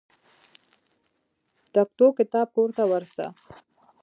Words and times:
تکتو 1.73 2.05
کتاب 2.17 2.47
کور 2.55 2.69
ته 2.77 2.83
ورسه. 2.91 3.25